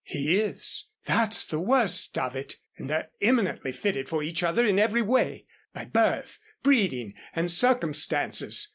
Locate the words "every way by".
4.79-5.85